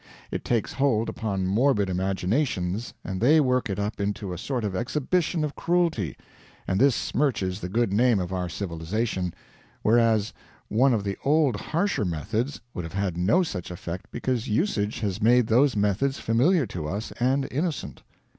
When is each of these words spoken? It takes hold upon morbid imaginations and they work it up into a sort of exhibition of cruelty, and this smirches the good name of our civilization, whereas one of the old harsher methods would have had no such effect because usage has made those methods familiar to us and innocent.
It 0.31 0.43
takes 0.43 0.73
hold 0.73 1.09
upon 1.09 1.45
morbid 1.45 1.87
imaginations 1.87 2.95
and 3.03 3.21
they 3.21 3.39
work 3.39 3.69
it 3.69 3.77
up 3.77 4.01
into 4.01 4.33
a 4.33 4.37
sort 4.39 4.63
of 4.63 4.75
exhibition 4.75 5.43
of 5.43 5.55
cruelty, 5.55 6.17
and 6.67 6.81
this 6.81 6.95
smirches 6.95 7.59
the 7.59 7.69
good 7.69 7.93
name 7.93 8.19
of 8.19 8.33
our 8.33 8.49
civilization, 8.49 9.31
whereas 9.83 10.33
one 10.69 10.95
of 10.95 11.03
the 11.03 11.19
old 11.23 11.55
harsher 11.55 12.03
methods 12.03 12.61
would 12.73 12.83
have 12.83 12.95
had 12.95 13.15
no 13.15 13.43
such 13.43 13.69
effect 13.69 14.07
because 14.09 14.47
usage 14.49 15.01
has 15.01 15.21
made 15.21 15.45
those 15.45 15.75
methods 15.75 16.19
familiar 16.19 16.65
to 16.65 16.87
us 16.87 17.11
and 17.19 17.47
innocent. 17.51 18.01